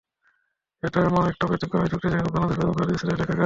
এটা 0.83 0.99
এমন 1.01 1.23
একটা 1.27 1.45
ব্যতিক্রমী 1.47 1.87
চুক্তি, 1.87 2.07
যেখানে 2.07 2.31
বাংলাদেশ, 2.31 2.55
পাকিস্তান, 2.57 2.75
ভারত, 2.77 2.89
ইসরাইল 2.91 3.15
একাকার। 3.15 3.37